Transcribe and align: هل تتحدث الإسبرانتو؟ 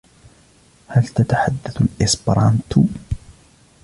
هل 0.87 1.07
تتحدث 1.07 1.81
الإسبرانتو؟ 1.81 2.85